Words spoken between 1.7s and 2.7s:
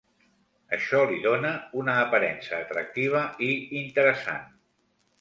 una aparença